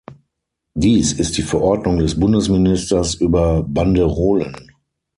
Die 0.73 0.97
ist 0.97 1.37
die 1.37 1.43
Verordnung 1.43 1.99
des 1.99 2.19
Bundesministers 2.19 3.13
über 3.13 3.61
Banderolen. 3.61 4.71